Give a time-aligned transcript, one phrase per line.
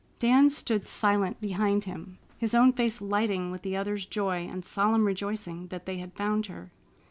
[0.17, 5.05] Dan stood silent behind him, his own face lighting with the other's joy and solemn
[5.05, 6.71] rejoicing that they had found her.